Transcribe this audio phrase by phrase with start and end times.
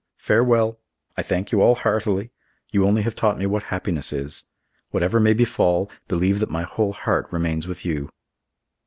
[0.17, 0.79] Farewell!
[1.15, 2.31] I thank you all heartily.
[2.71, 4.45] You only have taught me what happiness is.
[4.89, 8.09] Whatever may befall, believe that my whole heart remains with you."